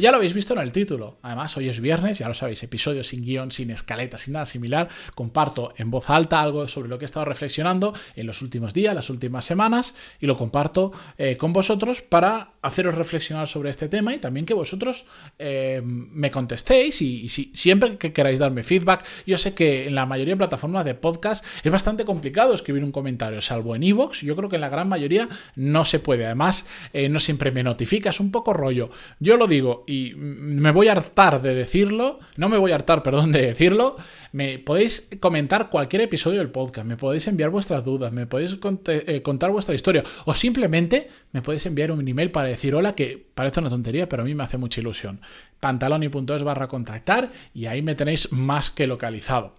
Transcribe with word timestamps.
Ya 0.00 0.12
lo 0.12 0.18
habéis 0.18 0.32
visto 0.32 0.54
en 0.54 0.60
el 0.60 0.70
título. 0.70 1.18
Además, 1.22 1.56
hoy 1.56 1.68
es 1.68 1.80
viernes, 1.80 2.18
ya 2.18 2.28
lo 2.28 2.34
sabéis, 2.34 2.62
episodio 2.62 3.02
sin 3.02 3.24
guion, 3.24 3.50
sin 3.50 3.72
escaleta, 3.72 4.16
sin 4.16 4.34
nada 4.34 4.46
similar. 4.46 4.88
Comparto 5.16 5.74
en 5.76 5.90
voz 5.90 6.08
alta 6.08 6.40
algo 6.40 6.68
sobre 6.68 6.88
lo 6.88 6.98
que 6.98 7.04
he 7.04 7.06
estado 7.06 7.24
reflexionando 7.24 7.92
en 8.14 8.28
los 8.28 8.40
últimos 8.40 8.72
días, 8.74 8.94
las 8.94 9.10
últimas 9.10 9.44
semanas, 9.44 9.96
y 10.20 10.26
lo 10.26 10.36
comparto 10.36 10.92
eh, 11.16 11.36
con 11.36 11.52
vosotros 11.52 12.00
para 12.00 12.52
haceros 12.62 12.94
reflexionar 12.94 13.48
sobre 13.48 13.70
este 13.70 13.88
tema 13.88 14.14
y 14.14 14.18
también 14.18 14.46
que 14.46 14.54
vosotros 14.54 15.04
eh, 15.36 15.82
me 15.82 16.30
contestéis 16.30 17.02
y, 17.02 17.28
si, 17.28 17.50
siempre 17.52 17.98
que 17.98 18.12
queráis 18.12 18.38
darme 18.38 18.62
feedback. 18.62 19.04
Yo 19.26 19.36
sé 19.36 19.54
que 19.54 19.88
en 19.88 19.96
la 19.96 20.06
mayoría 20.06 20.34
de 20.34 20.38
plataformas 20.38 20.84
de 20.84 20.94
podcast 20.94 21.44
es 21.64 21.72
bastante 21.72 22.04
complicado 22.04 22.54
escribir 22.54 22.84
un 22.84 22.92
comentario, 22.92 23.40
salvo 23.40 23.74
en 23.74 23.82
iVoox. 23.82 24.22
yo 24.22 24.36
creo 24.36 24.48
que 24.48 24.56
en 24.56 24.62
la 24.62 24.68
gran 24.68 24.88
mayoría 24.88 25.28
no 25.56 25.84
se 25.84 25.98
puede. 25.98 26.24
Además, 26.24 26.68
eh, 26.92 27.08
no 27.08 27.18
siempre 27.18 27.50
me 27.50 27.64
notifica, 27.64 28.10
es 28.10 28.20
un 28.20 28.30
poco 28.30 28.52
rollo. 28.52 28.90
Yo 29.18 29.36
lo 29.36 29.48
digo 29.48 29.86
y 29.88 30.12
me 30.14 30.70
voy 30.70 30.88
a 30.88 30.92
hartar 30.92 31.40
de 31.40 31.54
decirlo, 31.54 32.18
no 32.36 32.50
me 32.50 32.58
voy 32.58 32.72
a 32.72 32.74
hartar, 32.74 33.02
perdón, 33.02 33.32
de 33.32 33.40
decirlo, 33.40 33.96
me 34.32 34.58
podéis 34.58 35.08
comentar 35.18 35.70
cualquier 35.70 36.02
episodio 36.02 36.40
del 36.40 36.50
podcast, 36.50 36.86
me 36.86 36.98
podéis 36.98 37.26
enviar 37.26 37.48
vuestras 37.48 37.82
dudas, 37.82 38.12
me 38.12 38.26
podéis 38.26 38.58
eh, 38.86 39.22
contar 39.22 39.50
vuestra 39.50 39.74
historia 39.74 40.04
o 40.26 40.34
simplemente 40.34 41.08
me 41.32 41.40
podéis 41.40 41.64
enviar 41.64 41.90
un 41.90 42.06
email 42.06 42.30
para 42.30 42.50
decir 42.50 42.74
hola, 42.74 42.94
que 42.94 43.30
parece 43.34 43.60
una 43.60 43.70
tontería, 43.70 44.10
pero 44.10 44.24
a 44.24 44.26
mí 44.26 44.34
me 44.34 44.44
hace 44.44 44.58
mucha 44.58 44.82
ilusión. 44.82 45.22
pantaloni.es 45.58 46.42
barra 46.42 46.68
contactar 46.68 47.30
y 47.54 47.64
ahí 47.64 47.80
me 47.80 47.94
tenéis 47.94 48.30
más 48.30 48.70
que 48.70 48.86
localizado. 48.86 49.54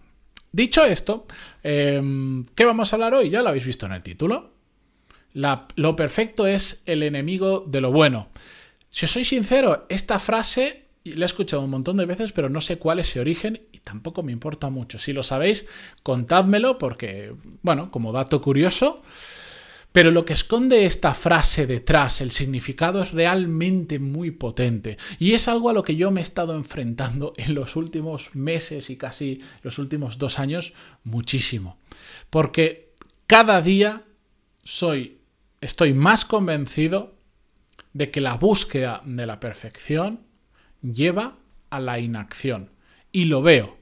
Dicho 0.51 0.85
esto, 0.85 1.25
em, 1.63 2.45
¿qué 2.53 2.65
vamos 2.65 2.93
a 2.93 2.97
hablar 2.97 3.15
hoy? 3.15 3.31
Ya 3.31 3.41
lo 3.41 3.49
habéis 3.49 3.65
visto 3.65 3.87
en 3.87 3.93
el 3.93 4.03
título. 4.03 4.51
lo 5.33 5.95
perfecto 5.95 6.45
es 6.45 6.83
el 6.85 7.01
enemigo 7.01 7.63
de 7.67 7.81
lo 7.81 7.91
bueno. 7.91 8.29
Si 8.89 9.05
os 9.05 9.11
soy 9.11 9.25
sincero, 9.25 9.83
esta 9.89 10.19
frase 10.19 10.89
la 11.03 11.25
he 11.25 11.27
escuchado 11.27 11.63
un 11.63 11.69
montón 11.69 11.97
de 11.97 12.05
veces, 12.05 12.31
pero 12.31 12.49
no 12.49 12.61
sé 12.61 12.77
cuál 12.77 12.99
es 12.99 13.09
su 13.09 13.19
origen 13.19 13.61
y 13.71 13.79
tampoco 13.79 14.23
me 14.23 14.31
importa 14.31 14.69
mucho. 14.69 14.99
Si 14.99 15.13
lo 15.13 15.23
sabéis, 15.23 15.65
contádmelo 16.03 16.77
porque, 16.77 17.33
bueno, 17.61 17.89
como 17.91 18.11
dato 18.11 18.41
curioso. 18.41 19.01
Pero 19.91 20.11
lo 20.11 20.23
que 20.23 20.33
esconde 20.33 20.85
esta 20.85 21.15
frase 21.15 21.65
detrás, 21.65 22.21
el 22.21 22.29
significado 22.29 23.01
es 23.01 23.11
realmente 23.11 23.97
muy 23.97 24.29
potente. 24.29 24.97
Y 25.17 25.33
es 25.33 25.47
algo 25.47 25.69
a 25.69 25.73
lo 25.73 25.83
que 25.83 25.95
yo 25.95 26.11
me 26.11 26.21
he 26.21 26.23
estado 26.23 26.55
enfrentando 26.55 27.33
en 27.37 27.55
los 27.55 27.75
últimos 27.75 28.35
meses 28.35 28.89
y 28.89 28.97
casi 28.97 29.41
los 29.63 29.79
últimos 29.79 30.19
dos 30.19 30.37
años 30.37 30.73
muchísimo. 31.03 31.77
Porque 32.29 32.93
cada 33.25 33.61
día 33.61 34.03
soy, 34.63 35.17
estoy 35.59 35.93
más 35.93 36.23
convencido 36.23 37.18
de 37.93 38.11
que 38.11 38.21
la 38.21 38.35
búsqueda 38.35 39.01
de 39.05 39.25
la 39.25 39.39
perfección 39.39 40.21
lleva 40.81 41.37
a 41.69 41.79
la 41.79 41.99
inacción. 41.99 42.71
Y 43.11 43.25
lo 43.25 43.41
veo. 43.41 43.77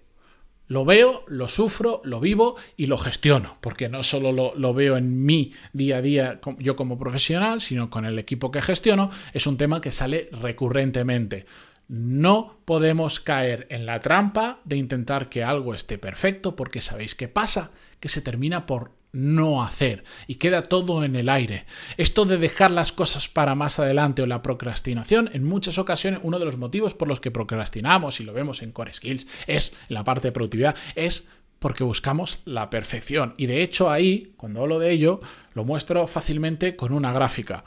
Lo 0.70 0.84
veo, 0.84 1.24
lo 1.28 1.48
sufro, 1.48 2.02
lo 2.04 2.20
vivo 2.20 2.58
y 2.76 2.88
lo 2.88 2.98
gestiono, 2.98 3.58
porque 3.62 3.88
no 3.88 4.04
solo 4.04 4.54
lo, 4.54 4.74
veo 4.74 4.98
en 4.98 5.26
mi 5.26 5.54
día 5.72 5.98
a 5.98 6.02
día 6.02 6.42
yo 6.60 6.76
como 6.76 7.00
profesional, 7.00 7.62
sino 7.62 7.90
con 7.90 8.06
el 8.06 8.20
equipo 8.20 8.52
que 8.52 8.62
gestiono, 8.62 9.10
es 9.32 9.48
un 9.48 9.56
tema 9.56 9.80
que 9.80 9.94
sale 9.94 10.30
recurrentemente. 10.34 11.46
No 11.88 12.58
podemos 12.66 13.20
caer 13.20 13.68
en 13.70 13.86
la 13.86 14.00
trampa 14.02 14.60
de 14.66 14.78
intentar 14.78 15.30
que 15.30 15.44
algo 15.44 15.74
esté 15.74 15.98
perfecto, 15.98 16.56
porque 16.56 16.82
sabéis 16.82 17.16
qué 17.16 17.28
pasa, 17.28 17.72
que 18.00 18.10
se 18.10 18.22
termina 18.22 18.66
por 18.66 18.92
no 19.14 19.64
hacer 19.64 20.04
y 20.28 20.36
queda 20.36 20.64
todo 20.64 21.04
en 21.04 21.16
el 21.16 21.30
aire. 21.30 21.66
Esto 21.98 22.26
de 22.26 22.38
dejar 22.38 22.72
las 22.72 22.92
cosas 22.92 23.28
para 23.28 23.56
más 23.56 23.80
adelante 23.80 24.22
o 24.22 24.28
la 24.28 24.42
procrastinación, 24.42 25.30
en 25.34 25.44
muchas 25.44 25.78
ocasiones 25.78 26.20
uno 26.24 26.40
de 26.40 26.46
los 26.46 26.58
motivos 26.58 26.94
por 26.94 27.08
los 27.08 27.20
que 27.20 27.32
procrastinamos 27.32 28.20
y 28.20 28.24
lo 28.24 28.34
vemos 28.34 28.62
en 28.62 28.72
Core 28.72 28.94
Skills 28.94 29.28
es 29.48 29.74
la 29.88 30.04
parte 30.04 30.28
de 30.28 30.32
productividad 30.34 30.76
es 30.96 31.26
porque 31.60 31.84
buscamos 31.84 32.40
la 32.46 32.70
perfección 32.70 33.34
y 33.38 33.48
de 33.48 33.64
hecho 33.64 33.90
ahí, 33.90 34.34
cuando 34.38 34.62
hablo 34.62 34.78
de 34.78 34.92
ello, 34.92 35.22
lo 35.54 35.64
muestro 35.64 36.06
fácilmente 36.06 36.76
con 36.76 36.94
una 36.94 37.12
gráfica. 37.12 37.64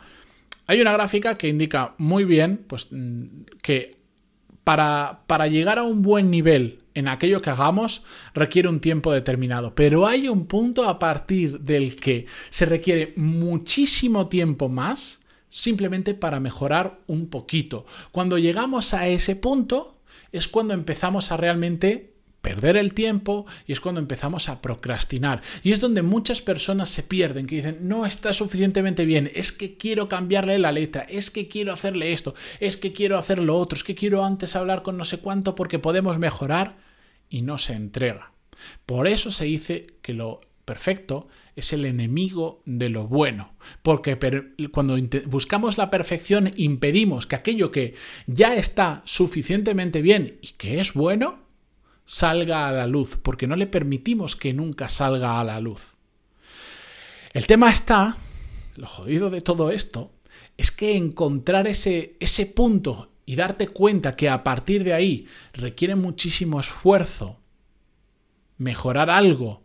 Hay 0.66 0.80
una 0.80 0.92
gráfica 0.92 1.36
que 1.36 1.48
indica 1.48 1.94
muy 1.98 2.24
bien 2.24 2.58
pues, 2.68 2.86
mm, 2.92 3.24
que 3.60 3.99
para, 4.64 5.20
para 5.26 5.46
llegar 5.46 5.78
a 5.78 5.82
un 5.82 6.02
buen 6.02 6.30
nivel 6.30 6.80
en 6.94 7.08
aquello 7.08 7.40
que 7.40 7.50
hagamos 7.50 8.02
requiere 8.34 8.68
un 8.68 8.80
tiempo 8.80 9.12
determinado, 9.12 9.74
pero 9.74 10.06
hay 10.06 10.28
un 10.28 10.46
punto 10.46 10.88
a 10.88 10.98
partir 10.98 11.60
del 11.60 11.96
que 11.96 12.26
se 12.50 12.66
requiere 12.66 13.12
muchísimo 13.16 14.28
tiempo 14.28 14.68
más 14.68 15.20
simplemente 15.48 16.14
para 16.14 16.40
mejorar 16.40 17.00
un 17.06 17.28
poquito. 17.28 17.86
Cuando 18.12 18.38
llegamos 18.38 18.94
a 18.94 19.08
ese 19.08 19.36
punto 19.36 19.96
es 20.32 20.48
cuando 20.48 20.74
empezamos 20.74 21.32
a 21.32 21.36
realmente 21.36 22.09
perder 22.40 22.76
el 22.76 22.94
tiempo 22.94 23.46
y 23.66 23.72
es 23.72 23.80
cuando 23.80 24.00
empezamos 24.00 24.48
a 24.48 24.60
procrastinar. 24.62 25.42
Y 25.62 25.72
es 25.72 25.80
donde 25.80 26.02
muchas 26.02 26.40
personas 26.40 26.88
se 26.88 27.02
pierden, 27.02 27.46
que 27.46 27.56
dicen, 27.56 27.78
no 27.82 28.06
está 28.06 28.32
suficientemente 28.32 29.04
bien, 29.04 29.30
es 29.34 29.52
que 29.52 29.76
quiero 29.76 30.08
cambiarle 30.08 30.58
la 30.58 30.72
letra, 30.72 31.02
es 31.02 31.30
que 31.30 31.48
quiero 31.48 31.72
hacerle 31.72 32.12
esto, 32.12 32.34
es 32.60 32.76
que 32.76 32.92
quiero 32.92 33.18
hacer 33.18 33.38
lo 33.38 33.56
otro, 33.56 33.76
es 33.76 33.84
que 33.84 33.94
quiero 33.94 34.24
antes 34.24 34.56
hablar 34.56 34.82
con 34.82 34.96
no 34.96 35.04
sé 35.04 35.18
cuánto 35.18 35.54
porque 35.54 35.78
podemos 35.78 36.18
mejorar 36.18 36.78
y 37.28 37.42
no 37.42 37.58
se 37.58 37.74
entrega. 37.74 38.32
Por 38.86 39.06
eso 39.06 39.30
se 39.30 39.44
dice 39.44 39.86
que 40.02 40.14
lo 40.14 40.40
perfecto 40.64 41.28
es 41.56 41.72
el 41.72 41.84
enemigo 41.84 42.62
de 42.64 42.90
lo 42.90 43.08
bueno, 43.08 43.54
porque 43.82 44.18
cuando 44.70 44.96
buscamos 45.26 45.78
la 45.78 45.90
perfección 45.90 46.52
impedimos 46.56 47.26
que 47.26 47.36
aquello 47.36 47.72
que 47.72 47.94
ya 48.26 48.54
está 48.54 49.02
suficientemente 49.04 50.00
bien 50.00 50.38
y 50.42 50.48
que 50.48 50.78
es 50.78 50.94
bueno, 50.94 51.49
salga 52.10 52.66
a 52.66 52.72
la 52.72 52.88
luz, 52.88 53.16
porque 53.22 53.46
no 53.46 53.54
le 53.54 53.68
permitimos 53.68 54.34
que 54.34 54.52
nunca 54.52 54.88
salga 54.88 55.38
a 55.38 55.44
la 55.44 55.60
luz. 55.60 55.94
El 57.32 57.46
tema 57.46 57.70
está, 57.70 58.16
lo 58.74 58.88
jodido 58.88 59.30
de 59.30 59.40
todo 59.40 59.70
esto, 59.70 60.10
es 60.56 60.72
que 60.72 60.96
encontrar 60.96 61.68
ese, 61.68 62.16
ese 62.18 62.46
punto 62.46 63.12
y 63.26 63.36
darte 63.36 63.68
cuenta 63.68 64.16
que 64.16 64.28
a 64.28 64.42
partir 64.42 64.82
de 64.82 64.92
ahí 64.92 65.28
requiere 65.52 65.94
muchísimo 65.94 66.58
esfuerzo 66.58 67.38
mejorar 68.58 69.08
algo 69.08 69.62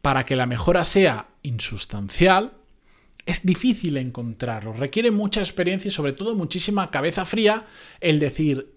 para 0.00 0.24
que 0.24 0.36
la 0.36 0.46
mejora 0.46 0.86
sea 0.86 1.28
insustancial, 1.42 2.54
es 3.26 3.44
difícil 3.44 3.98
encontrarlo. 3.98 4.72
Requiere 4.72 5.10
mucha 5.10 5.40
experiencia 5.40 5.88
y 5.88 5.92
sobre 5.92 6.14
todo 6.14 6.34
muchísima 6.34 6.90
cabeza 6.90 7.26
fría 7.26 7.66
el 8.00 8.18
decir, 8.18 8.73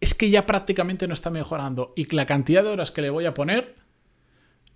es 0.00 0.14
que 0.14 0.30
ya 0.30 0.46
prácticamente 0.46 1.08
no 1.08 1.14
está 1.14 1.30
mejorando 1.30 1.92
y 1.96 2.12
la 2.14 2.26
cantidad 2.26 2.62
de 2.62 2.70
horas 2.70 2.90
que 2.90 3.02
le 3.02 3.10
voy 3.10 3.26
a 3.26 3.34
poner 3.34 3.74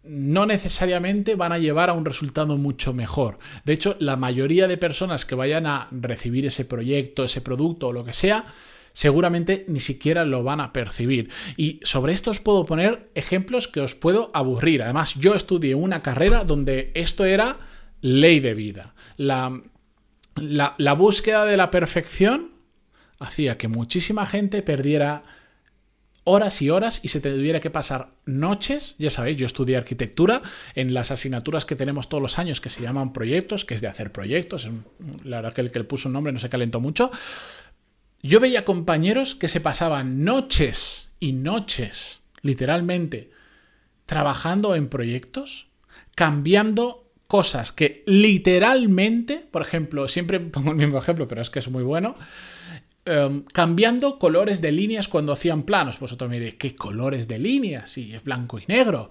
no 0.05 0.47
necesariamente 0.47 1.37
van 1.37 1.53
a 1.53 1.59
llevar 1.59 1.91
a 1.91 1.93
un 1.93 2.05
resultado 2.05 2.59
mucho 2.59 2.93
mejor. 2.93 3.39
De 3.65 3.73
hecho, 3.73 3.97
la 4.01 4.17
mayoría 4.17 4.67
de 4.67 4.77
personas 4.77 5.25
que 5.25 5.37
vayan 5.37 5.67
a 5.67 5.87
recibir 5.93 6.45
ese 6.45 6.65
proyecto, 6.65 7.25
ese 7.25 7.41
producto 7.41 7.89
o 7.89 7.93
lo 7.93 8.05
que 8.05 8.13
sea, 8.13 8.45
seguramente 8.93 9.65
ni 9.69 9.81
siquiera 9.81 10.25
lo 10.25 10.43
van 10.43 10.61
a 10.61 10.73
percibir. 10.73 11.31
Y 11.57 11.81
sobre 11.85 12.13
esto 12.13 12.31
os 12.33 12.41
puedo 12.41 12.65
poner 12.65 13.11
ejemplos 13.15 13.69
que 13.69 13.81
os 13.81 13.95
puedo 13.95 14.31
aburrir. 14.35 14.83
Además, 14.83 15.15
yo 15.15 15.35
estudié 15.35 15.75
una 15.75 16.03
carrera 16.03 16.45
donde 16.45 16.91
esto 16.95 17.25
era 17.25 17.59
ley 18.01 18.41
de 18.41 18.55
vida. 18.55 18.95
La, 19.17 19.63
la, 20.35 20.75
la 20.79 20.93
búsqueda 20.95 21.45
de 21.45 21.57
la 21.57 21.71
perfección 21.71 22.52
hacía 23.23 23.57
que 23.57 23.69
muchísima 23.69 24.27
gente 24.27 24.63
perdiera 24.63 25.23
horas 26.25 26.63
y 26.63 26.71
horas 26.71 27.01
y 27.03 27.09
se 27.09 27.21
tuviera 27.21 27.61
que 27.61 27.71
pasar 27.71 28.13
noches, 28.27 28.95
ya 28.99 29.11
sabéis, 29.11 29.37
yo 29.37 29.47
estudié 29.47 29.77
arquitectura 29.77 30.43
en 30.75 30.95
las 30.95 31.11
asignaturas 31.11 31.65
que 31.65 31.77
tenemos 31.77 32.09
todos 32.09 32.23
los 32.23 32.39
años 32.39 32.61
que 32.61 32.69
se 32.69 32.83
llaman 32.83 33.13
proyectos, 33.13 33.65
que 33.65 33.75
es 33.75 33.81
de 33.81 33.89
hacer 33.89 34.13
proyectos, 34.13 34.69
la 35.25 35.37
verdad 35.37 35.53
que 35.53 35.63
el 35.63 35.73
que 35.73 35.81
le 35.81 35.85
puso 35.85 36.09
un 36.09 36.15
nombre 36.15 36.33
no 36.33 36.39
se 36.39 36.49
calentó 36.49 36.81
mucho. 36.81 37.11
Yo 38.23 38.39
veía 38.39 38.65
compañeros 38.65 39.35
que 39.35 39.49
se 39.49 39.61
pasaban 39.61 40.25
noches 40.25 41.09
y 41.19 41.33
noches, 41.33 42.21
literalmente, 42.43 43.31
trabajando 44.07 44.77
en 44.77 44.89
proyectos, 44.89 45.67
cambiando 46.15 47.11
cosas 47.27 47.73
que 47.73 48.05
literalmente, 48.07 49.45
por 49.51 49.63
ejemplo, 49.63 50.07
siempre 50.07 50.39
pongo 50.41 50.71
el 50.71 50.77
mismo 50.77 50.99
ejemplo, 50.99 51.27
pero 51.27 51.43
es 51.43 51.51
que 51.51 51.59
es 51.59 51.69
muy 51.69 51.83
bueno, 51.83 52.15
em, 53.05 53.43
cambiando 53.45 54.19
colores 54.19 54.61
de 54.61 54.73
líneas 54.73 55.09
cuando 55.09 55.33
hacían 55.33 55.63
planos. 55.63 55.99
Vosotros 55.99 56.29
me 56.31 56.37
diréis, 56.39 56.55
¿qué 56.57 56.75
colores 56.75 57.29
de 57.29 57.39
líneas? 57.39 57.91
Sí, 57.91 58.15
es 58.15 58.23
blanco 58.23 58.59
y 58.59 58.65
negro. 58.67 59.11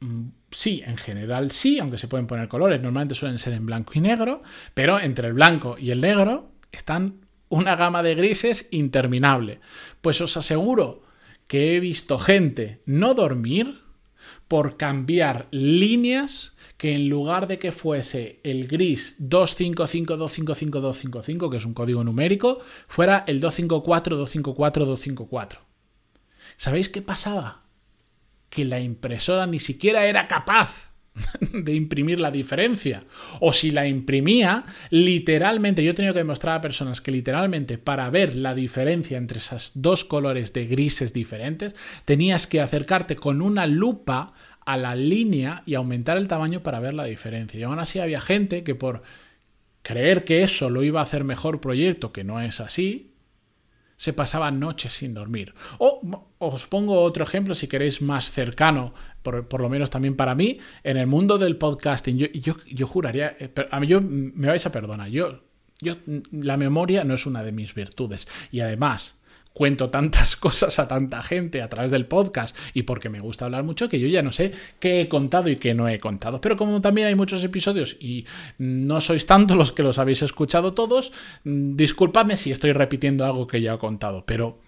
Mm, 0.00 0.28
sí, 0.50 0.82
en 0.86 0.96
general 0.96 1.50
sí, 1.50 1.78
aunque 1.78 1.98
se 1.98 2.08
pueden 2.08 2.26
poner 2.26 2.48
colores. 2.48 2.80
Normalmente 2.80 3.14
suelen 3.14 3.38
ser 3.38 3.52
en 3.54 3.66
blanco 3.66 3.92
y 3.94 4.00
negro, 4.00 4.42
pero 4.74 5.00
entre 5.00 5.28
el 5.28 5.34
blanco 5.34 5.76
y 5.78 5.90
el 5.90 6.00
negro 6.00 6.52
están 6.72 7.20
una 7.48 7.76
gama 7.76 8.02
de 8.02 8.14
grises 8.14 8.68
interminable. 8.70 9.60
Pues 10.00 10.20
os 10.20 10.36
aseguro 10.36 11.02
que 11.46 11.74
he 11.76 11.80
visto 11.80 12.18
gente 12.18 12.80
no 12.86 13.12
dormir 13.14 13.80
por 14.48 14.76
cambiar 14.76 15.48
líneas 15.50 16.56
que 16.80 16.94
en 16.94 17.08
lugar 17.10 17.46
de 17.46 17.58
que 17.58 17.72
fuese 17.72 18.40
el 18.42 18.66
gris 18.66 19.18
255255255, 19.20 21.50
que 21.50 21.58
es 21.58 21.66
un 21.66 21.74
código 21.74 22.02
numérico, 22.02 22.58
fuera 22.88 23.22
el 23.26 23.42
254254254. 23.42 25.58
¿Sabéis 26.56 26.88
qué 26.88 27.02
pasaba? 27.02 27.64
Que 28.48 28.64
la 28.64 28.80
impresora 28.80 29.46
ni 29.46 29.58
siquiera 29.58 30.06
era 30.06 30.26
capaz 30.26 30.94
de 31.52 31.74
imprimir 31.74 32.18
la 32.18 32.30
diferencia. 32.30 33.04
O 33.40 33.52
si 33.52 33.72
la 33.72 33.86
imprimía, 33.86 34.64
literalmente, 34.88 35.84
yo 35.84 35.90
he 35.90 35.94
tenido 35.94 36.14
que 36.14 36.20
demostrar 36.20 36.56
a 36.56 36.62
personas 36.62 37.02
que 37.02 37.10
literalmente 37.10 37.76
para 37.76 38.08
ver 38.08 38.36
la 38.36 38.54
diferencia 38.54 39.18
entre 39.18 39.36
esos 39.36 39.72
dos 39.74 40.06
colores 40.06 40.54
de 40.54 40.64
grises 40.64 41.12
diferentes, 41.12 41.74
tenías 42.06 42.46
que 42.46 42.62
acercarte 42.62 43.16
con 43.16 43.42
una 43.42 43.66
lupa 43.66 44.32
a 44.72 44.76
la 44.76 44.94
línea 44.94 45.64
y 45.66 45.74
aumentar 45.74 46.16
el 46.16 46.28
tamaño 46.28 46.62
para 46.62 46.78
ver 46.78 46.94
la 46.94 47.04
diferencia. 47.04 47.58
Y 47.58 47.64
aún 47.64 47.80
así 47.80 47.98
había 47.98 48.20
gente 48.20 48.62
que 48.62 48.76
por 48.76 49.02
creer 49.82 50.24
que 50.24 50.44
eso 50.44 50.70
lo 50.70 50.84
iba 50.84 51.00
a 51.00 51.02
hacer 51.02 51.24
mejor 51.24 51.60
proyecto, 51.60 52.12
que 52.12 52.22
no 52.22 52.40
es 52.40 52.60
así, 52.60 53.14
se 53.96 54.12
pasaban 54.12 54.60
noches 54.60 54.92
sin 54.92 55.12
dormir. 55.12 55.54
O 55.78 56.00
os 56.38 56.66
pongo 56.68 57.02
otro 57.02 57.24
ejemplo, 57.24 57.54
si 57.54 57.66
queréis, 57.66 58.00
más 58.00 58.30
cercano, 58.30 58.94
por, 59.22 59.60
lo 59.60 59.68
menos 59.68 59.90
también 59.90 60.14
para 60.14 60.36
mí, 60.36 60.58
en 60.84 60.96
el 60.96 61.08
mundo 61.08 61.36
del 61.36 61.56
podcasting. 61.56 62.16
Yo, 62.16 62.54
yo, 62.66 62.86
juraría, 62.86 63.36
eh, 63.40 63.52
yo 63.88 64.00
me 64.00 64.46
vais 64.46 64.64
a 64.64 64.72
perdonar, 64.72 65.10
yo, 65.10 65.42
yo, 65.80 65.96
la 66.30 66.56
memoria 66.56 67.02
no 67.02 67.14
es 67.14 67.26
una 67.26 67.42
de 67.42 67.50
mis 67.50 67.74
virtudes. 67.74 68.28
Y 68.52 68.60
además, 68.60 69.19
cuento 69.60 69.88
tantas 69.88 70.36
cosas 70.46 70.78
a 70.78 70.88
tanta 70.88 71.22
gente 71.22 71.60
a 71.60 71.68
través 71.68 71.90
del 71.90 72.06
podcast 72.06 72.56
y 72.72 72.84
porque 72.84 73.10
me 73.10 73.20
gusta 73.20 73.44
hablar 73.44 73.62
mucho 73.62 73.90
que 73.90 74.00
yo 74.00 74.08
ya 74.08 74.22
no 74.22 74.32
sé 74.32 74.52
qué 74.78 75.02
he 75.02 75.08
contado 75.08 75.50
y 75.50 75.56
qué 75.56 75.74
no 75.74 75.86
he 75.86 76.00
contado. 76.00 76.40
Pero 76.40 76.56
como 76.56 76.80
también 76.80 77.08
hay 77.08 77.14
muchos 77.14 77.44
episodios 77.44 77.98
y 78.00 78.24
no 78.56 79.02
sois 79.02 79.26
tantos 79.26 79.58
los 79.58 79.72
que 79.72 79.82
los 79.82 79.98
habéis 79.98 80.22
escuchado 80.22 80.72
todos, 80.72 81.12
mm, 81.44 81.76
disculpadme 81.76 82.38
si 82.38 82.50
estoy 82.50 82.72
repitiendo 82.72 83.26
algo 83.26 83.46
que 83.46 83.60
ya 83.60 83.74
he 83.74 83.78
contado, 83.78 84.24
pero 84.24 84.60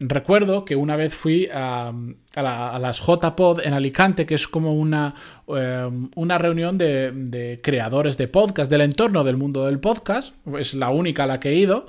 recuerdo 0.00 0.64
que 0.64 0.74
una 0.76 0.96
vez 0.96 1.14
fui 1.14 1.48
a, 1.52 1.92
las 2.34 3.00
JPod 3.00 3.60
en 3.64 3.74
Alicante, 3.74 4.26
que 4.26 4.34
es 4.34 4.48
como 4.48 4.74
una, 4.74 5.14
em, 5.48 6.08
una 6.16 6.38
reunión 6.38 6.78
de, 6.78 7.60
creadores 7.62 8.16
de 8.16 8.26
podcast, 8.26 8.70
del 8.70 8.80
entorno 8.80 9.22
del 9.22 9.36
mundo 9.36 9.66
del 9.66 9.78
podcast, 9.78 10.34
es 10.58 10.74
la 10.74 10.90
única 10.90 11.24
a 11.24 11.26
la 11.26 11.38
que 11.38 11.50
he 11.50 11.54
ido, 11.54 11.86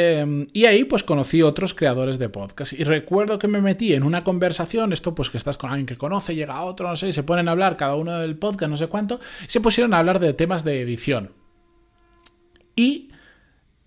Em, 0.00 0.46
y 0.52 0.66
ahí 0.66 0.84
pues 0.84 1.02
conocí 1.02 1.42
otros 1.42 1.74
creadores 1.74 2.20
de 2.20 2.28
podcast. 2.28 2.72
Y 2.72 2.84
recuerdo 2.84 3.40
que 3.40 3.48
me 3.48 3.60
metí 3.60 3.94
en 3.94 4.04
una 4.04 4.22
conversación, 4.22 4.92
esto 4.92 5.12
pues 5.12 5.28
que 5.28 5.38
estás 5.38 5.56
con 5.56 5.70
alguien 5.70 5.86
que 5.86 5.96
conoce, 5.96 6.36
llega 6.36 6.54
a 6.54 6.62
otro, 6.62 6.88
no 6.88 6.94
sé, 6.94 7.08
y 7.08 7.12
se 7.12 7.24
ponen 7.24 7.48
a 7.48 7.50
hablar 7.50 7.76
cada 7.76 7.96
uno 7.96 8.16
del 8.20 8.36
podcast, 8.36 8.70
no 8.70 8.76
sé 8.76 8.86
cuánto, 8.86 9.18
y 9.44 9.50
se 9.50 9.60
pusieron 9.60 9.94
a 9.94 9.98
hablar 9.98 10.20
de 10.20 10.34
temas 10.34 10.62
de 10.62 10.82
edición. 10.82 11.32
Y 12.76 13.07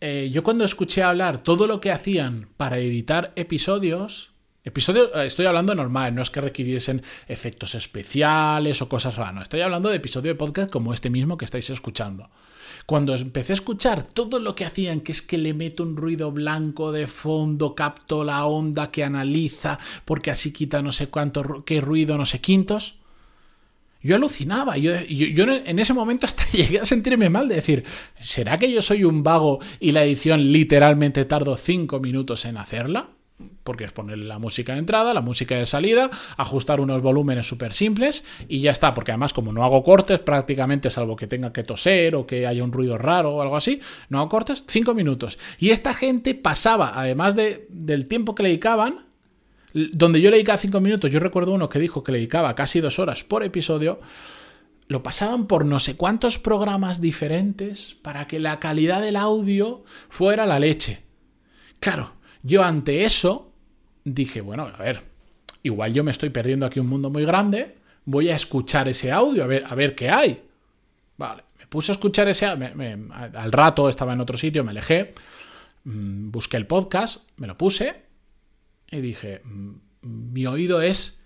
eh, 0.02 0.32
yo 0.34 0.44
cuando 0.44 0.66
escuché 0.66 1.04
hablar 1.04 1.38
todo 1.38 1.68
lo 1.68 1.80
que 1.80 1.92
hacían 1.92 2.50
para 2.58 2.80
editar 2.80 3.32
episodios, 3.36 4.32
episodios, 4.64 5.12
eh, 5.14 5.28
estoy 5.28 5.46
hablando 5.46 5.76
normal, 5.76 6.16
no 6.16 6.24
es 6.24 6.32
que 6.32 6.42
requiriesen 6.42 7.04
efectos 7.28 7.76
especiales 7.76 8.82
o 8.82 8.90
cosas 8.90 9.16
raras, 9.16 9.44
estoy 9.44 9.62
hablando 9.62 9.90
de 9.90 9.98
episodio 9.98 10.32
de 10.32 10.38
podcast 10.40 10.72
como 10.72 10.94
este 10.94 11.12
mismo 11.12 11.38
que 11.38 11.46
estáis 11.46 11.70
escuchando. 11.70 12.30
Cuando 12.88 13.14
empecé 13.14 13.54
a 13.54 13.62
escuchar 13.62 14.02
todo 14.04 14.40
lo 14.40 14.56
que 14.56 14.66
hacían, 14.66 15.02
que 15.02 15.12
es 15.12 15.22
que 15.22 15.38
le 15.38 15.54
meto 15.54 15.84
un 15.84 15.96
ruido 15.96 16.32
blanco 16.32 16.92
de 16.92 17.06
fondo, 17.06 17.76
capto 17.76 18.24
la 18.24 18.46
onda 18.46 18.90
que 18.90 19.04
analiza, 19.04 19.78
porque 20.04 20.32
así 20.32 20.52
quita 20.52 20.82
no 20.82 20.92
sé 20.92 21.10
cuánto, 21.10 21.64
qué 21.64 21.80
ruido, 21.80 22.18
no 22.18 22.26
sé 22.26 22.42
quintos. 22.42 23.01
Yo 24.04 24.16
alucinaba, 24.16 24.78
yo, 24.78 25.00
yo, 25.02 25.46
en 25.46 25.80
ese 25.80 25.94
momento 25.94 26.26
hasta 26.26 26.44
llegué 26.54 26.80
a 26.80 26.86
sentirme 26.86 27.30
mal 27.30 27.48
de 27.48 27.56
decir, 27.56 27.84
¿será 28.20 28.58
que 28.58 28.72
yo 28.72 28.82
soy 28.82 29.04
un 29.04 29.24
vago 29.24 29.60
y 29.80 29.92
la 29.92 30.04
edición 30.04 30.52
literalmente 30.52 31.26
tardo 31.26 31.56
cinco 31.56 32.00
minutos 32.00 32.46
en 32.46 32.58
hacerla? 32.58 33.10
porque 33.64 33.84
es 33.84 33.92
poner 33.92 34.18
la 34.20 34.40
música 34.40 34.74
de 34.74 34.80
entrada, 34.80 35.14
la 35.14 35.22
música 35.22 35.56
de 35.56 35.66
salida, 35.66 36.10
ajustar 36.38 36.82
unos 36.82 37.02
volúmenes 37.02 37.48
súper 37.48 37.74
simples 37.74 38.24
y 38.48 38.62
ya 38.62 38.72
está, 38.72 38.94
porque 38.94 39.12
además 39.12 39.34
como 39.34 39.54
no 39.54 39.64
hago 39.64 39.84
cortes 39.84 40.20
prácticamente, 40.20 40.90
salvo 40.90 41.16
que 41.16 41.28
tenga 41.28 41.54
que 41.54 41.64
toser 41.64 42.16
o 42.16 42.26
que 42.26 42.48
haya 42.48 42.64
un 42.64 42.72
ruido 42.72 42.98
raro 42.98 43.36
o 43.36 43.42
algo 43.42 43.56
así, 43.56 43.80
no 44.10 44.20
hago 44.20 44.30
cortes, 44.30 44.64
cinco 44.68 44.94
minutos. 44.94 45.38
Y 45.60 45.70
esta 45.70 45.94
gente 45.94 46.36
pasaba, 46.36 47.00
además 47.00 47.36
de, 47.36 47.68
del 47.70 48.08
tiempo 48.08 48.36
que 48.36 48.44
le 48.44 48.50
dedicaban, 48.50 49.11
donde 49.74 50.22
yo 50.22 50.30
le 50.30 50.38
dedicaba 50.38 50.58
cinco 50.58 50.82
minutos, 50.82 51.12
yo 51.12 51.20
recuerdo 51.20 51.54
uno 51.54 51.70
que 51.70 51.80
dijo 51.80 52.04
que 52.04 52.12
le 52.12 52.18
dedicaba 52.18 52.56
casi 52.56 52.82
dos 52.82 53.00
horas 53.00 53.24
por 53.24 53.44
episodio, 53.44 54.00
lo 54.88 55.04
pasaban 55.04 55.48
por 55.48 55.66
no 55.66 55.80
sé 55.80 55.96
cuántos 55.96 56.38
programas 56.38 57.00
diferentes 57.00 57.96
para 58.02 58.28
que 58.28 58.40
la 58.40 58.60
calidad 58.60 59.02
del 59.02 59.16
audio 59.16 59.84
fuera 60.10 60.46
la 60.46 60.60
leche. 60.60 61.04
Claro, 61.80 62.14
yo 62.44 62.64
ante 62.64 63.06
eso 63.06 63.54
dije, 64.04 64.42
bueno, 64.42 64.64
a 64.64 64.84
ver, 64.84 65.02
igual 65.64 65.94
yo 65.94 66.04
me 66.04 66.12
estoy 66.12 66.30
perdiendo 66.30 66.66
aquí 66.66 66.80
un 66.80 66.88
mundo 66.88 67.10
muy 67.10 67.24
grande, 67.24 67.78
voy 68.04 68.30
a 68.30 68.36
escuchar 68.36 68.90
ese 68.90 69.12
audio, 69.12 69.44
a 69.44 69.48
ver, 69.48 69.64
a 69.66 69.76
ver 69.76 69.96
qué 69.96 70.10
hay. 70.10 70.44
Vale, 71.18 71.44
me 71.58 71.68
puse 71.68 71.94
a 71.94 71.96
escuchar 71.96 72.28
ese 72.28 72.46
al 72.46 73.52
rato 73.52 73.88
estaba 73.88 74.12
en 74.12 74.20
otro 74.20 74.38
sitio, 74.38 74.64
me 74.66 74.72
alejé, 74.72 75.14
mm, 75.86 76.32
busqué 76.32 76.58
el 76.58 76.68
podcast, 76.68 77.30
me 77.38 77.48
lo 77.48 77.58
puse 77.58 78.11
y 78.92 79.02
dije, 79.02 79.42
mm, 79.44 79.72
mi 80.04 80.46
oído 80.46 80.82
es 80.82 81.24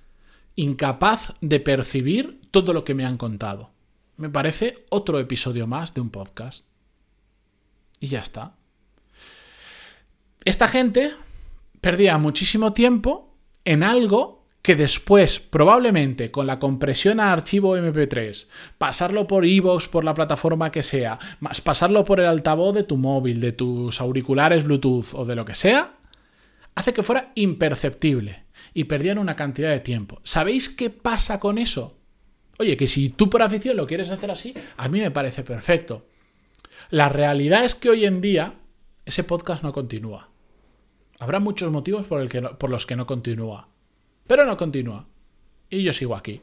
incapaz 0.55 1.33
de 1.41 1.59
percibir 1.59 2.39
todo 2.51 2.73
lo 2.73 2.83
que 2.83 2.93
me 2.93 3.05
han 3.05 3.17
contado. 3.17 3.71
Me 4.17 4.29
parece 4.29 4.85
otro 4.89 5.19
episodio 5.19 5.67
más 5.67 5.93
de 5.93 6.01
un 6.01 6.09
podcast. 6.09 6.63
Y 7.99 8.07
ya 8.07 8.19
está. 8.19 8.53
Esta 10.45 10.67
gente 10.67 11.11
perdía 11.81 12.17
muchísimo 12.17 12.73
tiempo 12.73 13.33
en 13.65 13.83
algo 13.83 14.45
que 14.61 14.75
después, 14.75 15.39
probablemente 15.39 16.31
con 16.31 16.47
la 16.47 16.59
compresión 16.59 17.19
a 17.19 17.31
archivo 17.31 17.77
MP3, 17.77 18.47
pasarlo 18.77 19.27
por 19.27 19.45
iVoox, 19.45 19.87
por 19.89 20.03
la 20.03 20.13
plataforma 20.13 20.71
que 20.71 20.81
sea, 20.81 21.19
más 21.39 21.61
pasarlo 21.61 22.03
por 22.03 22.19
el 22.19 22.25
altavoz 22.25 22.73
de 22.73 22.83
tu 22.83 22.97
móvil, 22.97 23.39
de 23.39 23.51
tus 23.51 24.01
auriculares 24.01 24.63
Bluetooth 24.63 25.13
o 25.13 25.25
de 25.25 25.35
lo 25.35 25.45
que 25.45 25.53
sea, 25.53 25.93
hace 26.75 26.93
que 26.93 27.03
fuera 27.03 27.31
imperceptible 27.35 28.45
y 28.73 28.83
perdían 28.83 29.17
una 29.17 29.35
cantidad 29.35 29.71
de 29.71 29.79
tiempo. 29.79 30.19
¿Sabéis 30.23 30.69
qué 30.69 30.89
pasa 30.89 31.39
con 31.39 31.57
eso? 31.57 31.97
Oye, 32.57 32.77
que 32.77 32.87
si 32.87 33.09
tú 33.09 33.29
por 33.29 33.41
afición 33.41 33.75
lo 33.77 33.87
quieres 33.87 34.11
hacer 34.11 34.31
así, 34.31 34.53
a 34.77 34.87
mí 34.87 34.99
me 34.99 35.11
parece 35.11 35.43
perfecto. 35.43 36.07
La 36.89 37.09
realidad 37.09 37.63
es 37.63 37.75
que 37.75 37.89
hoy 37.89 38.05
en 38.05 38.21
día 38.21 38.55
ese 39.05 39.23
podcast 39.23 39.63
no 39.63 39.73
continúa. 39.73 40.29
Habrá 41.19 41.39
muchos 41.39 41.71
motivos 41.71 42.05
por, 42.05 42.57
por 42.57 42.69
los 42.69 42.85
que 42.85 42.95
no 42.95 43.05
continúa. 43.05 43.69
Pero 44.27 44.45
no 44.45 44.57
continúa. 44.57 45.07
Y 45.69 45.83
yo 45.83 45.93
sigo 45.93 46.15
aquí. 46.15 46.41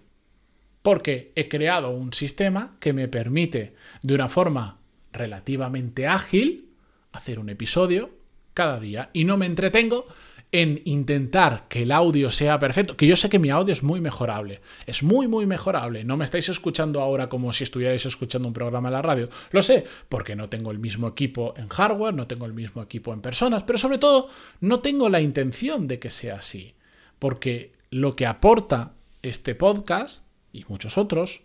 Porque 0.83 1.33
he 1.37 1.49
creado 1.49 1.91
un 1.91 2.13
sistema 2.13 2.77
que 2.81 2.93
me 2.93 3.09
permite, 3.09 3.75
de 4.03 4.15
una 4.15 4.29
forma 4.29 4.81
relativamente 5.13 6.07
ágil, 6.07 6.71
hacer 7.13 7.39
un 7.39 7.51
episodio 7.51 8.22
cada 8.55 8.81
día. 8.81 9.11
Y 9.13 9.25
no 9.25 9.37
me 9.37 9.47
entretengo 9.47 10.07
en 10.53 10.83
intentar 10.85 11.67
que 11.69 11.83
el 11.83 11.93
audio 11.93 12.31
sea 12.31 12.59
perfecto, 12.59 12.95
que 12.95 13.07
yo 13.07 13.17
sé 13.17 13.31
que 13.31 13.39
mi 13.39 13.49
audio 13.49 13.73
es 13.73 13.83
muy 13.83 14.03
mejorable, 14.03 14.61
es 14.87 15.03
muy, 15.03 15.27
muy 15.27 15.47
mejorable. 15.47 16.05
No 16.05 16.19
me 16.19 16.25
estáis 16.25 16.51
escuchando 16.51 17.01
ahora 17.01 17.31
como 17.31 17.55
si 17.55 17.65
estuvierais 17.65 18.05
escuchando 18.05 18.49
un 18.49 18.55
programa 18.55 18.91
en 18.91 18.93
la 18.93 19.01
radio, 19.03 19.31
lo 19.51 19.63
sé, 19.63 19.85
porque 20.11 20.37
no 20.37 20.51
tengo 20.51 20.71
el 20.71 20.79
mismo 20.79 21.09
equipo 21.09 21.55
en 21.57 21.69
hardware, 21.69 22.13
no 22.13 22.27
tengo 22.27 22.45
el 22.45 22.53
mismo 22.53 22.83
equipo 22.83 23.15
en 23.15 23.23
personas, 23.23 23.65
pero 23.65 23.79
sobre 23.79 23.97
todo 23.97 24.29
no 24.61 24.81
tengo 24.81 25.09
la 25.09 25.23
intención 25.23 25.89
de 25.89 25.99
que 25.99 26.11
sea 26.11 26.37
así, 26.37 26.75
porque 27.19 27.73
lo 27.91 28.15
que 28.15 28.27
aporta 28.27 28.93
este 29.23 29.55
podcast 29.55 30.27
y 30.53 30.67
muchos 30.69 30.99
otros 30.99 31.41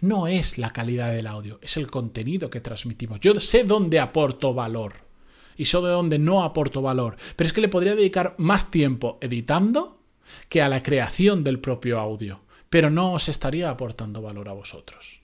no 0.00 0.28
es 0.28 0.56
la 0.56 0.72
calidad 0.72 1.12
del 1.12 1.26
audio, 1.26 1.58
es 1.62 1.76
el 1.76 1.90
contenido 1.90 2.48
que 2.48 2.60
transmitimos. 2.60 3.18
Yo 3.18 3.40
sé 3.40 3.64
dónde 3.64 3.98
aporto 3.98 4.54
valor 4.54 5.11
y 5.62 5.82
de 5.82 5.88
donde 5.88 6.18
no 6.18 6.42
aporto 6.42 6.82
valor. 6.82 7.16
Pero 7.36 7.46
es 7.46 7.52
que 7.52 7.60
le 7.60 7.68
podría 7.68 7.94
dedicar 7.94 8.34
más 8.38 8.70
tiempo 8.70 9.18
editando 9.20 9.98
que 10.48 10.62
a 10.62 10.68
la 10.68 10.82
creación 10.82 11.44
del 11.44 11.60
propio 11.60 11.98
audio. 11.98 12.40
Pero 12.70 12.90
no 12.90 13.12
os 13.12 13.28
estaría 13.28 13.70
aportando 13.70 14.22
valor 14.22 14.48
a 14.48 14.52
vosotros. 14.52 15.20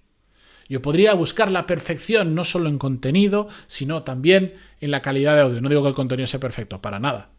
Yo 0.69 0.83
podría 0.83 1.15
buscar 1.15 1.51
la 1.51 1.67
perfección 1.67 2.35
no 2.35 2.45
solo 2.45 2.69
en 2.69 2.79
contenido, 2.79 3.49
sino 3.67 4.03
también 4.03 4.55
en 4.81 4.91
la 4.91 5.01
calidad 5.01 5.35
de 5.35 5.41
audio. 5.41 5.61
No 5.61 5.69
digo 5.69 5.83
que 5.83 5.89
el 5.89 5.95
contenido 5.95 6.27
sea 6.27 6.41
perfecto, 6.41 6.83
para 6.83 7.01
nada. 7.01 7.31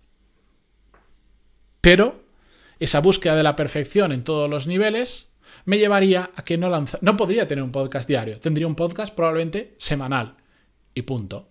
Pero 1.81 2.23
esa 2.79 3.01
búsqueda 3.01 3.35
de 3.35 3.43
la 3.43 3.55
perfección 3.55 4.11
en 4.11 4.23
todos 4.23 4.49
los 4.49 4.65
niveles 4.65 5.31
me 5.65 5.77
llevaría 5.77 6.31
a 6.35 6.43
que 6.43 6.57
no 6.57 6.69
lanza 6.69 6.97
no 7.01 7.15
podría 7.17 7.47
tener 7.47 7.63
un 7.63 7.71
podcast 7.71 8.07
diario, 8.07 8.39
tendría 8.39 8.67
un 8.67 8.75
podcast 8.75 9.13
probablemente 9.13 9.75
semanal 9.77 10.37
y 10.93 11.03
punto. 11.03 11.47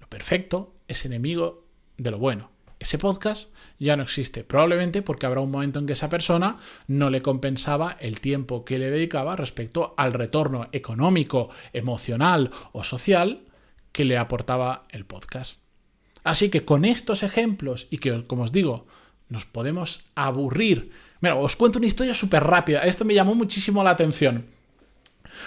Lo 0.00 0.08
perfecto 0.08 0.73
es 0.88 1.04
enemigo 1.04 1.66
de 1.96 2.10
lo 2.10 2.18
bueno. 2.18 2.50
Ese 2.78 2.98
podcast 2.98 3.50
ya 3.78 3.96
no 3.96 4.02
existe, 4.02 4.44
probablemente 4.44 5.00
porque 5.00 5.26
habrá 5.26 5.40
un 5.40 5.50
momento 5.50 5.78
en 5.78 5.86
que 5.86 5.94
esa 5.94 6.10
persona 6.10 6.58
no 6.86 7.08
le 7.08 7.22
compensaba 7.22 7.96
el 8.00 8.20
tiempo 8.20 8.64
que 8.64 8.78
le 8.78 8.90
dedicaba 8.90 9.36
respecto 9.36 9.94
al 9.96 10.12
retorno 10.12 10.66
económico, 10.72 11.48
emocional 11.72 12.50
o 12.72 12.84
social 12.84 13.44
que 13.92 14.04
le 14.04 14.18
aportaba 14.18 14.82
el 14.90 15.06
podcast. 15.06 15.62
Así 16.24 16.50
que 16.50 16.64
con 16.64 16.84
estos 16.84 17.22
ejemplos 17.22 17.86
y 17.90 17.98
que, 17.98 18.26
como 18.26 18.42
os 18.42 18.52
digo, 18.52 18.86
nos 19.28 19.44
podemos 19.44 20.06
aburrir. 20.14 20.90
Mira, 21.20 21.36
os 21.36 21.56
cuento 21.56 21.78
una 21.78 21.86
historia 21.86 22.12
súper 22.12 22.42
rápida. 22.44 22.80
Esto 22.80 23.04
me 23.04 23.14
llamó 23.14 23.34
muchísimo 23.34 23.82
la 23.84 23.90
atención. 23.90 24.46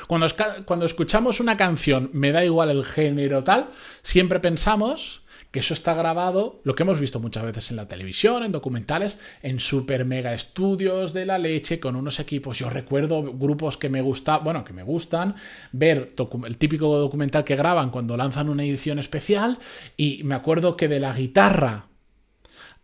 Cuando, 0.07 0.27
cuando, 0.65 0.85
escuchamos 0.85 1.39
una 1.39 1.57
canción, 1.57 2.09
me 2.13 2.31
da 2.31 2.43
igual 2.43 2.69
el 2.69 2.83
género 2.83 3.43
tal, 3.43 3.69
siempre 4.01 4.39
pensamos 4.39 5.23
que 5.51 5.59
eso 5.59 5.73
está 5.73 5.93
grabado, 5.93 6.59
lo 6.63 6.75
que 6.75 6.83
hemos 6.83 6.99
visto 6.99 7.19
muchas 7.19 7.43
veces 7.43 7.71
en 7.71 7.77
la 7.77 7.87
televisión, 7.87 8.43
en 8.43 8.51
documentales, 8.51 9.19
en 9.41 9.59
super 9.59 10.05
mega 10.05 10.33
estudios 10.33 11.13
de 11.13 11.25
la 11.25 11.37
leche, 11.37 11.79
con 11.79 11.95
unos 11.95 12.19
equipos. 12.19 12.59
Yo 12.59 12.69
recuerdo 12.69 13.23
grupos 13.23 13.77
que 13.77 13.89
me 13.89 14.01
gustan, 14.01 14.43
bueno, 14.43 14.63
que 14.63 14.73
me 14.73 14.83
gustan, 14.83 15.35
ver 15.71 16.09
el 16.45 16.57
típico 16.57 16.97
documental 16.97 17.43
que 17.43 17.55
graban 17.55 17.89
cuando 17.89 18.17
lanzan 18.17 18.49
una 18.49 18.63
edición 18.63 18.99
especial, 18.99 19.59
y 19.95 20.21
me 20.23 20.35
acuerdo 20.35 20.75
que 20.75 20.87
de 20.87 20.99
la 20.99 21.13
guitarra 21.13 21.87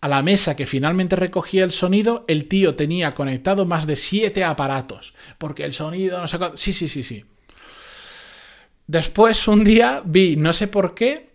a 0.03 0.09
la 0.09 0.21
mesa 0.21 0.57
que 0.57 0.65
finalmente 0.65 1.15
recogía 1.15 1.63
el 1.63 1.71
sonido, 1.71 2.25
el 2.27 2.49
tío 2.49 2.75
tenía 2.75 3.15
conectado 3.15 3.65
más 3.65 3.87
de 3.87 3.95
siete 3.95 4.43
aparatos. 4.43 5.13
Porque 5.37 5.63
el 5.63 5.73
sonido, 5.73 6.19
no 6.19 6.27
sé 6.27 6.37
Sí, 6.55 6.73
sí, 6.73 6.89
sí, 6.89 7.03
sí. 7.03 7.23
Después 8.85 9.47
un 9.47 9.63
día 9.63 10.01
vi, 10.05 10.35
no 10.35 10.51
sé 10.51 10.67
por 10.67 10.93
qué, 10.93 11.32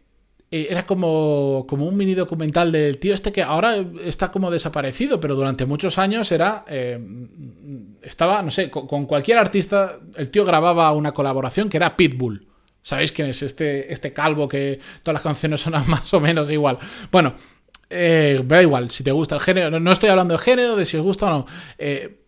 eh, 0.50 0.68
era 0.70 0.86
como, 0.86 1.66
como 1.68 1.86
un 1.86 1.96
mini 1.96 2.14
documental 2.14 2.72
del 2.72 2.98
tío 2.98 3.14
este 3.14 3.32
que 3.32 3.42
ahora 3.42 3.84
está 4.02 4.30
como 4.30 4.50
desaparecido, 4.50 5.20
pero 5.20 5.34
durante 5.34 5.66
muchos 5.66 5.98
años 5.98 6.32
era. 6.32 6.64
Eh, 6.68 6.98
estaba, 8.02 8.40
no 8.42 8.50
sé, 8.50 8.70
con, 8.70 9.06
cualquier 9.06 9.38
artista, 9.38 9.98
el 10.16 10.30
tío 10.30 10.44
grababa 10.44 10.92
una 10.92 11.12
colaboración 11.12 11.68
que 11.68 11.76
era 11.76 11.96
Pitbull. 11.96 12.46
¿Sabéis 12.82 13.12
quién 13.12 13.28
es 13.28 13.42
este, 13.42 13.92
este 13.92 14.12
calvo 14.12 14.48
que 14.48 14.80
todas 15.02 15.14
las 15.14 15.22
canciones 15.22 15.60
sonan 15.60 15.84
más 15.88 16.12
o 16.14 16.20
menos 16.20 16.50
igual? 16.50 16.78
Bueno, 17.10 17.34
eh, 17.90 18.40
da 18.44 18.62
igual, 18.62 18.90
si 18.90 19.04
te 19.04 19.12
gusta 19.12 19.34
el 19.34 19.40
género, 19.40 19.78
no 19.78 19.92
estoy 19.92 20.08
hablando 20.08 20.32
de 20.34 20.38
género, 20.38 20.76
de 20.76 20.86
si 20.86 20.96
os 20.96 21.02
gusta 21.02 21.26
o 21.26 21.30
no. 21.30 21.46
Eh, 21.76 22.20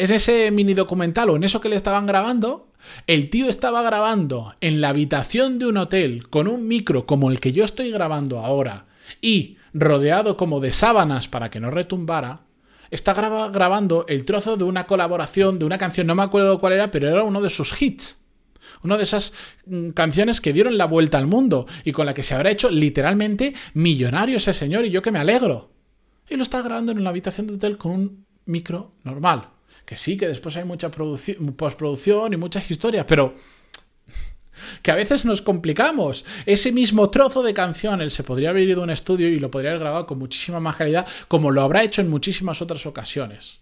en 0.00 0.12
ese 0.12 0.50
mini 0.50 0.72
documental 0.72 1.28
o 1.28 1.36
en 1.36 1.44
eso 1.44 1.60
que 1.60 1.68
le 1.68 1.76
estaban 1.76 2.06
grabando, 2.06 2.68
el 3.06 3.28
tío 3.28 3.48
estaba 3.48 3.82
grabando 3.82 4.54
en 4.62 4.80
la 4.80 4.88
habitación 4.88 5.58
de 5.58 5.66
un 5.66 5.76
hotel 5.76 6.28
con 6.28 6.48
un 6.48 6.66
micro 6.66 7.04
como 7.04 7.30
el 7.30 7.38
que 7.38 7.52
yo 7.52 7.64
estoy 7.64 7.90
grabando 7.90 8.38
ahora 8.38 8.86
y 9.20 9.58
rodeado 9.74 10.38
como 10.38 10.60
de 10.60 10.72
sábanas 10.72 11.28
para 11.28 11.50
que 11.50 11.60
no 11.60 11.70
retumbara. 11.70 12.40
Está 12.90 13.12
grabando 13.12 14.06
el 14.08 14.24
trozo 14.24 14.56
de 14.56 14.64
una 14.64 14.86
colaboración 14.86 15.58
de 15.58 15.66
una 15.66 15.78
canción, 15.78 16.06
no 16.06 16.14
me 16.14 16.22
acuerdo 16.22 16.58
cuál 16.58 16.72
era, 16.72 16.90
pero 16.90 17.08
era 17.08 17.22
uno 17.22 17.42
de 17.42 17.50
sus 17.50 17.80
hits. 17.80 18.22
Una 18.82 18.96
de 18.96 19.04
esas 19.04 19.34
mm, 19.66 19.90
canciones 19.90 20.40
que 20.40 20.54
dieron 20.54 20.78
la 20.78 20.86
vuelta 20.86 21.18
al 21.18 21.26
mundo 21.26 21.66
y 21.84 21.92
con 21.92 22.06
la 22.06 22.14
que 22.14 22.22
se 22.22 22.34
habrá 22.34 22.50
hecho 22.50 22.70
literalmente 22.70 23.54
millonario 23.74 24.38
ese 24.38 24.54
señor 24.54 24.86
y 24.86 24.90
yo 24.90 25.02
que 25.02 25.12
me 25.12 25.18
alegro. 25.18 25.70
Y 26.28 26.36
lo 26.36 26.42
está 26.42 26.62
grabando 26.62 26.90
en 26.92 26.98
una 26.98 27.10
habitación 27.10 27.46
de 27.46 27.54
hotel 27.54 27.76
con 27.76 27.92
un 27.92 28.26
micro 28.46 28.92
normal. 29.04 29.50
Que 29.84 29.96
sí, 29.96 30.16
que 30.16 30.28
después 30.28 30.56
hay 30.56 30.64
mucha 30.64 30.90
postproducción 30.90 32.32
y 32.32 32.36
muchas 32.36 32.70
historias, 32.70 33.04
pero 33.08 33.34
que 34.82 34.90
a 34.90 34.94
veces 34.94 35.24
nos 35.24 35.42
complicamos. 35.42 36.24
Ese 36.46 36.72
mismo 36.72 37.10
trozo 37.10 37.42
de 37.42 37.54
canción, 37.54 38.00
él 38.00 38.10
se 38.10 38.22
podría 38.24 38.50
haber 38.50 38.68
ido 38.68 38.80
a 38.80 38.84
un 38.84 38.90
estudio 38.90 39.28
y 39.28 39.38
lo 39.38 39.50
podría 39.50 39.70
haber 39.70 39.82
grabado 39.82 40.06
con 40.06 40.18
muchísima 40.18 40.60
más 40.60 40.76
calidad, 40.76 41.06
como 41.28 41.50
lo 41.50 41.62
habrá 41.62 41.82
hecho 41.82 42.00
en 42.00 42.08
muchísimas 42.08 42.62
otras 42.62 42.86
ocasiones. 42.86 43.60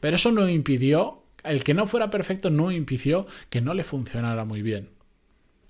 Pero 0.00 0.16
eso 0.16 0.30
no 0.32 0.48
impidió 0.48 1.24
el 1.44 1.62
que 1.62 1.74
no 1.74 1.86
fuera 1.86 2.10
perfecto 2.10 2.50
no 2.50 2.72
impidió 2.72 3.26
que 3.50 3.60
no 3.60 3.74
le 3.74 3.84
funcionara 3.84 4.44
muy 4.44 4.62
bien. 4.62 4.88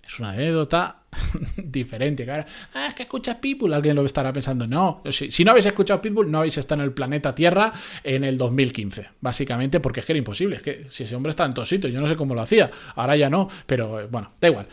Es 0.06 0.18
una 0.18 0.30
anécdota 0.30 1.02
diferente. 1.56 2.26
Ah, 2.74 2.86
es 2.88 2.94
que 2.94 3.04
escuchas 3.04 3.36
Pitbull. 3.36 3.72
Alguien 3.72 3.96
lo 3.96 4.04
estará 4.04 4.32
pensando. 4.32 4.66
No, 4.66 5.02
si, 5.10 5.44
no 5.44 5.50
habéis 5.50 5.66
escuchado 5.66 6.00
Pitbull, 6.00 6.30
no 6.30 6.38
habéis 6.38 6.58
estado 6.58 6.82
en 6.82 6.88
el 6.88 6.94
planeta 6.94 7.34
Tierra 7.34 7.72
en 8.02 8.24
el 8.24 8.36
2015. 8.36 9.08
Básicamente 9.20 9.80
porque 9.80 10.00
es 10.00 10.06
que 10.06 10.12
era 10.12 10.18
imposible. 10.18 10.56
Es 10.56 10.62
que 10.62 10.86
si 10.90 11.04
ese 11.04 11.14
hombre 11.14 11.30
está 11.30 11.44
en 11.44 11.52
tosito, 11.52 11.88
yo 11.88 12.00
no 12.00 12.06
sé 12.06 12.16
cómo 12.16 12.34
lo 12.34 12.42
hacía. 12.42 12.70
Ahora 12.96 13.16
ya 13.16 13.30
no, 13.30 13.48
pero 13.66 14.00
eh, 14.00 14.06
bueno, 14.10 14.32
da 14.40 14.48
igual. 14.48 14.66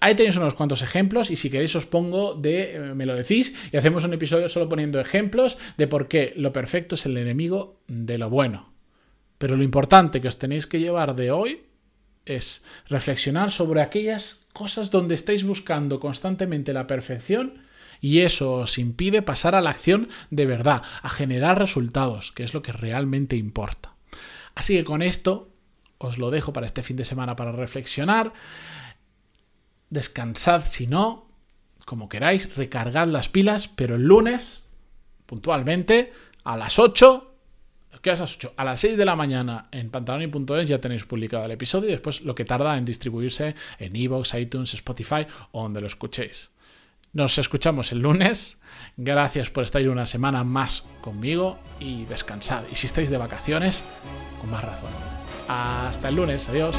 Ahí 0.00 0.14
tenéis 0.14 0.36
unos 0.36 0.54
cuantos 0.54 0.82
ejemplos 0.82 1.30
y 1.30 1.36
si 1.36 1.50
queréis 1.50 1.74
os 1.74 1.86
pongo 1.86 2.34
de, 2.34 2.76
eh, 2.76 2.94
me 2.94 3.04
lo 3.04 3.16
decís, 3.16 3.54
y 3.72 3.76
hacemos 3.76 4.04
un 4.04 4.12
episodio 4.12 4.48
solo 4.48 4.68
poniendo 4.68 5.00
ejemplos 5.00 5.58
de 5.76 5.88
por 5.88 6.06
qué 6.06 6.32
lo 6.36 6.52
perfecto 6.52 6.94
es 6.94 7.04
el 7.06 7.16
enemigo 7.16 7.80
de 7.88 8.18
lo 8.18 8.30
bueno. 8.30 8.72
Pero 9.38 9.56
lo 9.56 9.62
importante 9.62 10.20
que 10.20 10.28
os 10.28 10.38
tenéis 10.38 10.66
que 10.66 10.80
llevar 10.80 11.16
de 11.16 11.30
hoy 11.30 11.62
es 12.26 12.62
reflexionar 12.88 13.50
sobre 13.50 13.80
aquellas 13.80 14.46
cosas 14.58 14.90
donde 14.90 15.14
estáis 15.14 15.44
buscando 15.44 16.00
constantemente 16.00 16.72
la 16.72 16.88
perfección 16.88 17.62
y 18.00 18.20
eso 18.20 18.54
os 18.54 18.76
impide 18.78 19.22
pasar 19.22 19.54
a 19.54 19.60
la 19.60 19.70
acción 19.70 20.08
de 20.30 20.46
verdad, 20.46 20.82
a 21.00 21.08
generar 21.08 21.60
resultados, 21.60 22.32
que 22.32 22.42
es 22.42 22.54
lo 22.54 22.60
que 22.60 22.72
realmente 22.72 23.36
importa. 23.36 23.94
Así 24.56 24.74
que 24.76 24.82
con 24.82 25.00
esto 25.00 25.54
os 25.98 26.18
lo 26.18 26.32
dejo 26.32 26.52
para 26.52 26.66
este 26.66 26.82
fin 26.82 26.96
de 26.96 27.04
semana 27.04 27.36
para 27.36 27.52
reflexionar. 27.52 28.32
Descansad 29.90 30.64
si 30.64 30.88
no, 30.88 31.30
como 31.84 32.08
queráis, 32.08 32.56
recargad 32.56 33.06
las 33.06 33.28
pilas, 33.28 33.68
pero 33.68 33.94
el 33.94 34.02
lunes, 34.02 34.64
puntualmente, 35.26 36.12
a 36.42 36.56
las 36.56 36.80
8, 36.80 37.27
¿Qué 38.02 38.10
a 38.10 38.16
las 38.16 38.36
8? 38.36 38.54
A 38.56 38.64
las 38.64 38.80
6 38.80 38.96
de 38.96 39.04
la 39.04 39.16
mañana 39.16 39.66
en 39.70 39.90
pantaloni.es 39.90 40.68
ya 40.68 40.80
tenéis 40.80 41.04
publicado 41.04 41.44
el 41.44 41.50
episodio 41.52 41.88
y 41.88 41.92
después 41.92 42.22
lo 42.22 42.34
que 42.34 42.44
tarda 42.44 42.76
en 42.76 42.84
distribuirse 42.84 43.54
en 43.78 43.96
Evox, 43.96 44.34
iTunes, 44.34 44.74
Spotify 44.74 45.26
o 45.52 45.62
donde 45.62 45.80
lo 45.80 45.86
escuchéis. 45.86 46.50
Nos 47.12 47.38
escuchamos 47.38 47.90
el 47.92 48.00
lunes. 48.00 48.58
Gracias 48.96 49.50
por 49.50 49.64
estar 49.64 49.86
una 49.88 50.06
semana 50.06 50.44
más 50.44 50.84
conmigo 51.00 51.58
y 51.80 52.04
descansad. 52.04 52.64
Y 52.70 52.76
si 52.76 52.86
estáis 52.86 53.10
de 53.10 53.16
vacaciones, 53.16 53.82
con 54.40 54.50
más 54.50 54.62
razón. 54.62 54.90
Hasta 55.48 56.10
el 56.10 56.16
lunes. 56.16 56.48
Adiós. 56.48 56.76